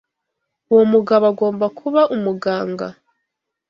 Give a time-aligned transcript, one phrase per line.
[0.71, 2.87] Uwo mugabo agomba kuba umuganga.